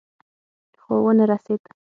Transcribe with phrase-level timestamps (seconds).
[0.81, 1.61] خو ونه رسېد.